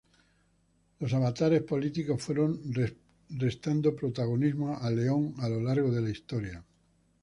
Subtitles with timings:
[0.97, 2.59] Los avatares políticos fueron
[3.29, 6.65] restando protagonismo a León a lo largo de la historia.